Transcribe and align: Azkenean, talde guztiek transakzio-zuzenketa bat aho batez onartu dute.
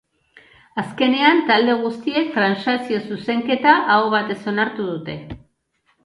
Azkenean, 0.83 1.41
talde 1.49 1.73
guztiek 1.81 2.31
transakzio-zuzenketa 2.37 3.73
bat 3.83 3.91
aho 3.97 4.09
batez 4.15 4.39
onartu 4.53 4.87
dute. 4.89 5.19